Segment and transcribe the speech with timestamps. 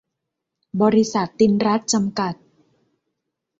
[0.81, 2.33] บริษัท ติณรัตน์ จำกัด